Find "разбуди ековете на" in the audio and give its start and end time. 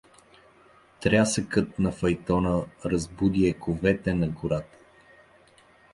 2.85-4.27